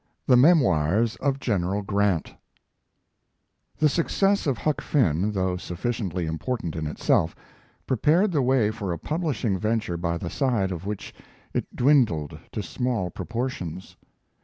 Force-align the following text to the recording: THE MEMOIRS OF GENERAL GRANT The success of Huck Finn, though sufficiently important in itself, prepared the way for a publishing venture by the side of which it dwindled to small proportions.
THE 0.25 0.35
MEMOIRS 0.35 1.15
OF 1.17 1.39
GENERAL 1.39 1.83
GRANT 1.83 2.33
The 3.77 3.87
success 3.87 4.47
of 4.47 4.57
Huck 4.57 4.81
Finn, 4.81 5.31
though 5.33 5.57
sufficiently 5.57 6.25
important 6.25 6.75
in 6.75 6.87
itself, 6.87 7.35
prepared 7.85 8.31
the 8.31 8.41
way 8.41 8.71
for 8.71 8.91
a 8.91 8.97
publishing 8.97 9.59
venture 9.59 9.97
by 9.97 10.17
the 10.17 10.31
side 10.31 10.71
of 10.71 10.87
which 10.87 11.13
it 11.53 11.75
dwindled 11.75 12.35
to 12.51 12.63
small 12.63 13.11
proportions. 13.11 13.95